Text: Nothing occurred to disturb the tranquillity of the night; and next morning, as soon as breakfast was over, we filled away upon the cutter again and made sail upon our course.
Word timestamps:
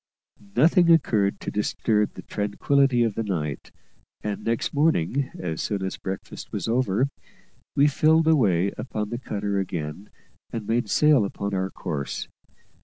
Nothing 0.55 0.89
occurred 0.89 1.39
to 1.41 1.51
disturb 1.51 2.15
the 2.15 2.23
tranquillity 2.23 3.03
of 3.03 3.13
the 3.13 3.21
night; 3.21 3.69
and 4.23 4.43
next 4.43 4.73
morning, 4.73 5.29
as 5.37 5.61
soon 5.61 5.85
as 5.85 5.97
breakfast 5.97 6.51
was 6.51 6.67
over, 6.67 7.07
we 7.75 7.85
filled 7.85 8.25
away 8.25 8.71
upon 8.79 9.09
the 9.11 9.19
cutter 9.19 9.59
again 9.59 10.09
and 10.51 10.65
made 10.65 10.89
sail 10.89 11.23
upon 11.23 11.53
our 11.53 11.69
course. 11.69 12.27